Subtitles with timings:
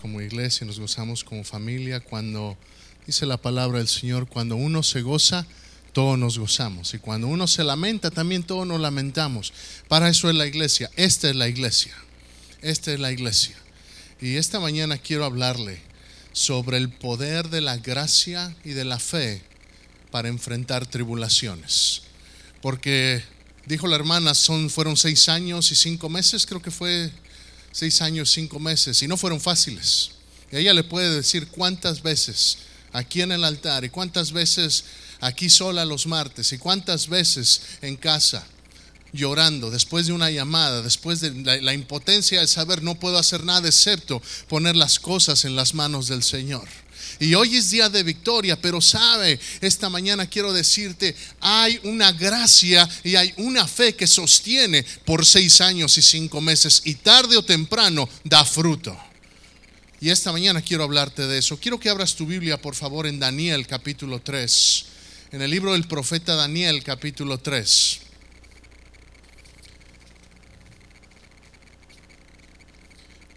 [0.00, 2.58] como iglesia, nos gozamos como familia cuando,
[3.06, 5.46] dice la palabra del Señor, cuando uno se goza,
[5.94, 6.92] todos nos gozamos.
[6.92, 9.52] Y cuando uno se lamenta, también todos nos lamentamos.
[9.88, 10.90] Para eso es la iglesia.
[10.96, 11.94] Esta es la iglesia.
[12.60, 13.56] Esta es la iglesia.
[14.20, 15.80] Y esta mañana quiero hablarle
[16.32, 19.42] sobre el poder de la gracia y de la fe
[20.10, 22.02] para enfrentar tribulaciones.
[22.60, 23.22] Porque
[23.64, 27.10] dijo la hermana, son, fueron seis años y cinco meses, creo que fue
[27.72, 30.12] seis años, cinco meses, y no fueron fáciles.
[30.52, 32.58] Y ella le puede decir cuántas veces
[32.92, 34.84] aquí en el altar y cuántas veces
[35.20, 38.46] aquí sola los martes y cuántas veces en casa
[39.12, 43.68] llorando después de una llamada, después de la, impotencia de saber no puedo hacer nada
[43.68, 46.66] excepto poner las cosas en las manos del Señor.
[47.20, 52.88] Y hoy es día de victoria, pero sabe, esta mañana quiero decirte, hay una gracia
[53.04, 57.44] y hay una fe que sostiene por seis años y cinco meses y tarde o
[57.44, 58.98] temprano da fruto.
[60.00, 61.56] Y esta mañana quiero hablarte de eso.
[61.58, 64.86] Quiero que abras tu Biblia, por favor, en Daniel capítulo 3.
[65.30, 68.00] En el libro del profeta Daniel capítulo 3.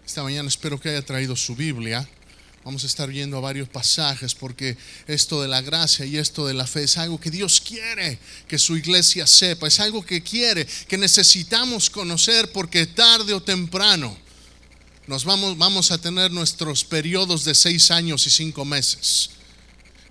[0.04, 2.08] Esta mañana espero que haya traído su Biblia.
[2.66, 6.66] Vamos a estar viendo varios pasajes porque esto de la gracia y esto de la
[6.66, 10.98] fe es algo que Dios quiere que su iglesia sepa, es algo que quiere, que
[10.98, 14.18] necesitamos conocer porque tarde o temprano
[15.06, 19.30] nos vamos, vamos a tener nuestros periodos de seis años y cinco meses.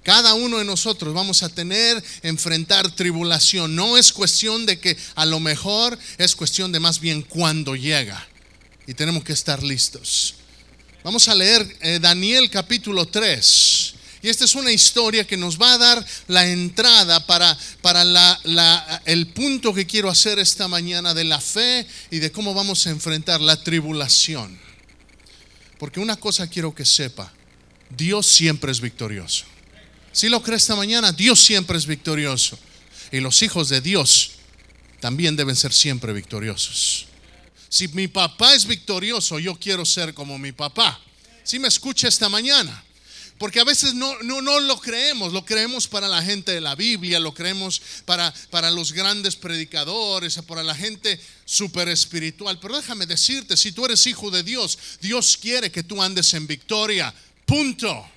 [0.02, 3.76] Cada uno de nosotros vamos a tener, enfrentar tribulación.
[3.76, 8.26] No es cuestión de que a lo mejor es cuestión de más bien cuando llega.
[8.88, 10.36] Y tenemos que estar listos.
[11.06, 13.94] Vamos a leer eh, Daniel capítulo 3.
[14.24, 19.04] Y esta es una historia que nos va a dar la entrada para, para la,
[19.06, 22.90] el punto que quiero hacer esta mañana de la fe y de cómo vamos a
[22.90, 24.58] enfrentar la tribulación.
[25.78, 27.32] Porque una cosa quiero que sepa,
[27.96, 29.46] Dios siempre es victorioso.
[30.12, 32.58] Si lo cree esta mañana, Dios siempre es victorioso.
[33.12, 34.32] Y los hijos de Dios
[35.02, 37.06] también deben ser siempre victoriosos.
[37.70, 41.00] Si mi papá es victorioso, yo quiero ser como mi papá.
[41.44, 42.84] Si me escucha esta mañana.
[43.38, 46.74] Porque a veces no, no, no, lo creemos, lo creemos para la gente de la
[46.74, 52.60] Biblia, lo creemos para, para los grandes predicadores, para la gente súper espiritual.
[52.62, 56.48] Pero déjame decirte, si tú eres hijo de Dios, Dios quiere que tú andes en
[56.48, 57.14] victoria.
[57.46, 58.10] Punto.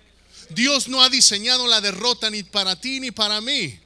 [0.50, 3.76] Dios no ha diseñado la derrota ni para ti ni para mí.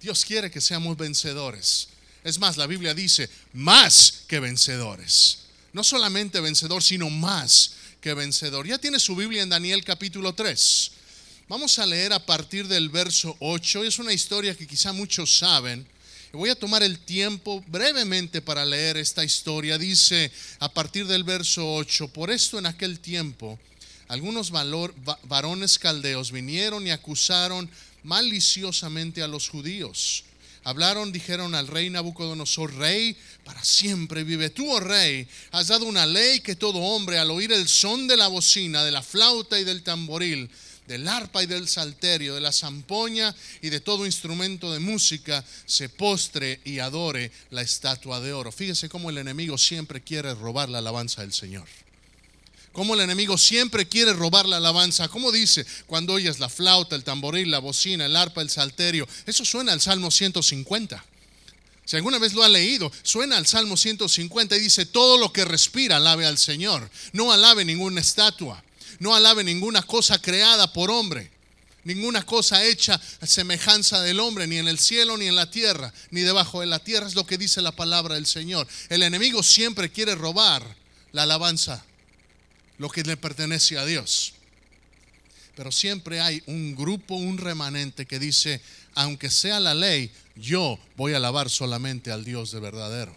[0.00, 1.88] Dios quiere que seamos vencedores.
[2.22, 5.38] Es más, la Biblia dice, más que vencedores.
[5.72, 8.66] No solamente vencedor, sino más que vencedor.
[8.66, 10.90] Ya tiene su Biblia en Daniel capítulo 3.
[11.48, 13.84] Vamos a leer a partir del verso 8.
[13.84, 15.86] Es una historia que quizá muchos saben.
[16.32, 19.78] Voy a tomar el tiempo brevemente para leer esta historia.
[19.78, 20.30] Dice
[20.60, 23.58] a partir del verso 8, por esto en aquel tiempo
[24.08, 27.70] algunos varones caldeos vinieron y acusaron
[28.02, 30.24] maliciosamente a los judíos
[30.64, 36.06] hablaron, dijeron al rey Nabucodonosor, rey, para siempre vive tú, oh rey, has dado una
[36.06, 39.64] ley que todo hombre al oír el son de la bocina, de la flauta y
[39.64, 40.50] del tamboril,
[40.86, 45.88] del arpa y del salterio, de la zampoña y de todo instrumento de música, se
[45.88, 48.50] postre y adore la estatua de oro.
[48.50, 51.68] Fíjese cómo el enemigo siempre quiere robar la alabanza del Señor.
[52.72, 55.08] Como el enemigo siempre quiere robar la alabanza.
[55.08, 59.08] Como dice, cuando oyes la flauta, el tamboril, la bocina, el arpa, el salterio.
[59.26, 61.04] Eso suena al Salmo 150.
[61.84, 65.44] Si alguna vez lo ha leído, suena al Salmo 150 y dice, todo lo que
[65.44, 66.88] respira alabe al Señor.
[67.12, 68.62] No alabe ninguna estatua.
[69.00, 71.30] No alabe ninguna cosa creada por hombre.
[71.82, 75.92] Ninguna cosa hecha a semejanza del hombre, ni en el cielo, ni en la tierra,
[76.10, 77.08] ni debajo de la tierra.
[77.08, 78.68] Es lo que dice la palabra del Señor.
[78.90, 80.76] El enemigo siempre quiere robar
[81.10, 81.84] la alabanza
[82.80, 84.32] lo que le pertenece a Dios.
[85.54, 88.62] Pero siempre hay un grupo, un remanente que dice,
[88.94, 93.14] aunque sea la ley, yo voy a alabar solamente al Dios de verdadero.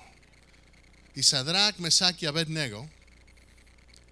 [1.15, 2.89] Y Sadrach, Mesach y Abednego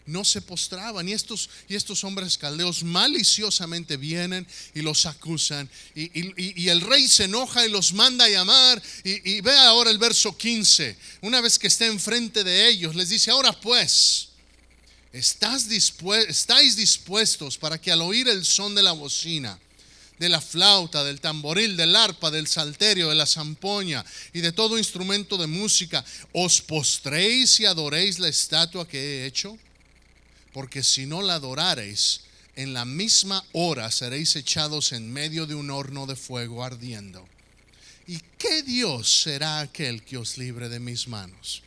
[0.05, 1.09] no se postraban.
[1.09, 5.69] Y estos, y estos hombres caldeos maliciosamente vienen y los acusan.
[5.93, 8.81] Y, el rey se enoja y los manda a llamar.
[9.03, 10.95] Y, y ve ahora el verso 15.
[11.19, 14.30] Una vez que está enfrente de ellos, les dice, ahora pues,
[15.13, 19.59] ¿Estás ¿Estáis dispuestos para que al oír el son de la bocina,
[20.17, 24.77] de la flauta, del tamboril, del arpa, del salterio, de la zampoña y de todo
[24.77, 29.57] instrumento de música, os postréis y adoréis la estatua que he hecho?
[30.53, 32.21] Porque si no la adorareis,
[32.55, 37.27] en la misma hora seréis echados en medio de un horno de fuego ardiendo.
[38.07, 41.63] ¿Y qué Dios será aquel que os libre de mis manos?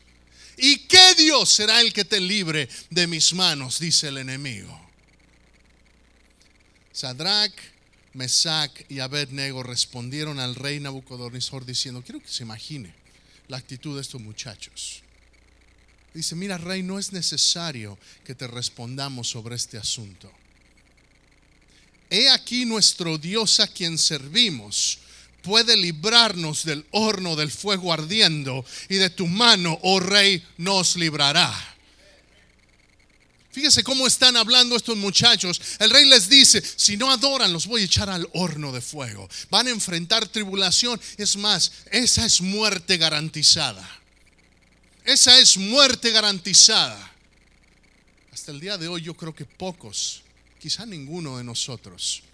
[0.56, 3.78] ¿Y qué ¿qué Dios será el que te libre de mis manos?
[3.78, 4.80] Dice el enemigo.
[6.92, 7.52] Sadrach,
[8.14, 12.94] Mesac y Abednego respondieron al rey Nabucodonosor diciendo, quiero que se imagine
[13.48, 15.02] la actitud de estos muchachos.
[16.12, 20.30] Dice, mira rey, no es necesario que te respondamos sobre este asunto.
[22.08, 25.00] He aquí nuestro Dios a quien servimos
[25.44, 31.52] puede librarnos del horno del fuego ardiendo y de tu mano, oh rey, nos librará.
[33.52, 35.60] Fíjese cómo están hablando estos muchachos.
[35.78, 39.28] El rey les dice, si no adoran, los voy a echar al horno de fuego.
[39.48, 41.00] Van a enfrentar tribulación.
[41.18, 43.88] Es más, esa es muerte garantizada.
[45.04, 47.12] Esa es muerte garantizada.
[48.32, 50.22] Hasta el día de hoy yo creo que pocos,
[50.60, 52.24] quizá ninguno de nosotros,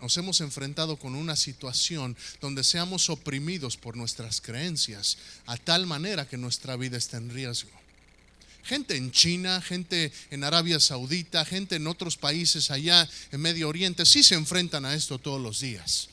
[0.00, 6.26] nos hemos enfrentado con una situación donde seamos oprimidos por nuestras creencias a tal manera
[6.26, 7.70] que nuestra vida está en riesgo.
[8.62, 14.04] Gente en China, gente en Arabia Saudita, gente en otros países allá en Medio Oriente,
[14.06, 16.08] sí se enfrentan a esto todos los días.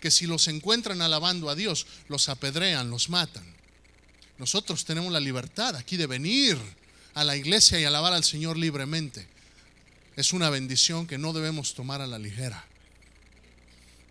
[0.00, 3.44] Que si los encuentran alabando a Dios, los apedrean, los matan.
[4.38, 6.58] Nosotros tenemos la libertad aquí de venir
[7.14, 9.26] a la iglesia y alabar al Señor libremente.
[10.16, 12.66] Es una bendición que no debemos tomar a la ligera.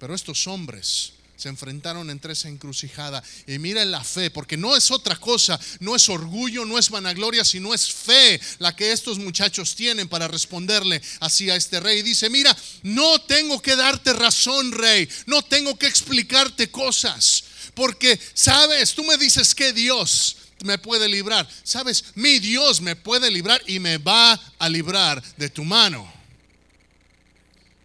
[0.02, 3.24] Pero estos hombres se enfrentaron entre esa encrucijada.
[3.46, 7.46] Y miren la fe, porque no es otra cosa, no es orgullo, no es vanagloria,
[7.46, 12.02] sino es fe la que estos muchachos tienen para responderle así a este rey.
[12.02, 17.44] Dice, mira, no tengo que darte razón, rey, no tengo que explicarte cosas,
[17.76, 21.48] porque, sabes, tú me dices que Dios me puede librar.
[21.64, 26.12] Sabes, mi Dios me puede librar y me va a librar de tu mano.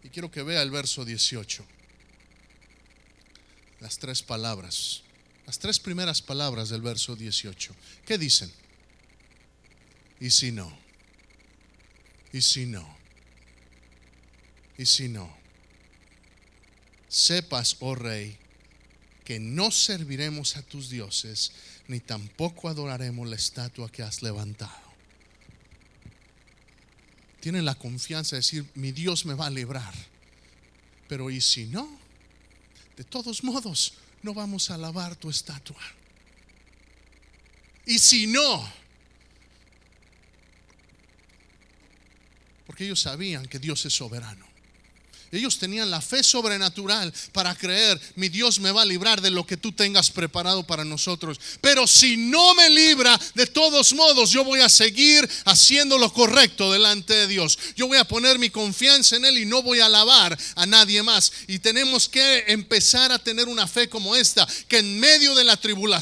[0.03, 1.76] Y quiero que vea el verso 18
[3.87, 5.03] las tres palabras,
[5.47, 7.73] las tres primeras palabras del verso 18.
[8.05, 8.51] ¿Qué dicen?
[10.19, 10.77] Y si no,
[12.33, 12.85] y si no,
[14.77, 15.33] y si no,
[17.07, 18.37] sepas, oh rey,
[19.25, 21.53] que no serviremos a tus dioses,
[21.87, 24.93] ni tampoco adoraremos la estatua que has levantado.
[27.39, 29.95] Tienen la confianza de decir, mi Dios me va a librar.
[31.07, 32.06] Pero ¿y si no?
[32.97, 35.83] De todos modos, no vamos a alabar tu estatua.
[37.85, 38.69] Y si no,
[42.67, 44.56] porque ellos sabían que Dios es soberano.
[45.37, 49.47] Ellos tenían la fe sobrenatural para creer, mi Dios me va a librar de lo
[49.47, 51.39] que tú tengas preparado para nosotros.
[51.61, 56.73] Pero si no me libra, de todos modos yo voy a seguir haciendo lo correcto
[56.73, 57.59] delante de Dios.
[57.77, 61.03] Yo voy a poner mi confianza en Él y no voy a alabar a nadie
[61.03, 61.33] más.
[61.47, 65.57] Y tenemos que empezar a tener una fe como esta, que en medio de la
[65.57, 65.97] tribulación,